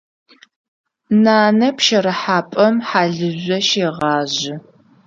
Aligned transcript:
Нанэ 1.23 1.67
пщэрыхьапӏэм 1.77 2.75
хьалыжъо 2.87 3.57
щегъажъэ. 3.67 4.55